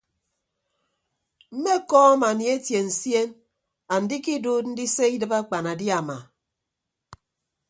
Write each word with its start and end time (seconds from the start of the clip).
Mmekọọm 1.55 2.19
anietie 2.29 2.79
nsien 2.87 3.29
andikiduud 3.93 4.65
ndise 4.71 5.03
idịb 5.15 5.31
akpanadiama. 5.39 6.17